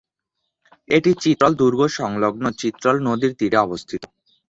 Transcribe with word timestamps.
এটি 0.89 1.11
চিত্রল 1.23 1.51
দুর্গ 1.53 1.81
সংলগ্ন 1.99 2.43
চিত্রল 2.61 2.97
নদীর 3.07 3.31
তীরে 3.39 3.57
অবস্থিত। 3.59 4.01